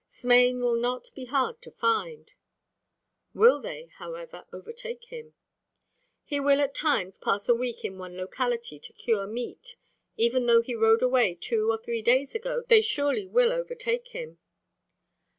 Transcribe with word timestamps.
Smain 0.11 0.61
will 0.61 0.77
not 0.79 1.11
be 1.13 1.25
hard 1.25 1.61
to 1.61 1.69
find" 1.69 2.31
"Will 3.35 3.61
they, 3.61 3.91
however, 3.97 4.47
overtake 4.51 5.05
him?" 5.13 5.35
"He 6.23 6.39
will 6.39 6.59
at 6.59 6.73
times 6.73 7.19
pass 7.19 7.47
a 7.47 7.53
week 7.53 7.85
in 7.85 7.99
one 7.99 8.17
locality 8.17 8.79
to 8.79 8.93
cure 8.93 9.27
meat. 9.27 9.75
Even 10.17 10.47
though 10.47 10.63
he 10.63 10.73
rode 10.73 11.03
away 11.03 11.35
two 11.35 11.69
or 11.69 11.77
three 11.77 12.01
days 12.01 12.33
ago 12.33 12.63
they 12.67 12.81
surely 12.81 13.27
will 13.27 13.53
overtake 13.53 14.07
him." 14.07 14.39